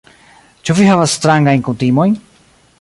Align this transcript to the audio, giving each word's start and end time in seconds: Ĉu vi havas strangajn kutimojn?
Ĉu 0.69 0.75
vi 0.79 0.87
havas 0.91 1.13
strangajn 1.19 1.67
kutimojn? 1.69 2.17